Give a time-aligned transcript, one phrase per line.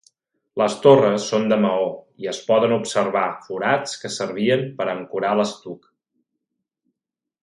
[0.59, 1.83] Les torres són de maó
[2.23, 5.87] i es poden observar forats que servien per ancorar l'estuc.